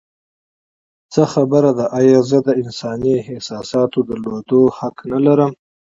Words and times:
څه 1.13 1.21
خبره 1.33 1.71
ده؟ 1.77 1.85
ایا 1.99 2.19
زه 2.29 2.37
د 2.47 2.49
انساني 2.61 3.15
احساساتو 3.31 3.97
د 4.01 4.05
درلودو 4.07 4.61
حق 4.77 4.95
نه 5.11 5.19
لرم؟ 5.25 5.51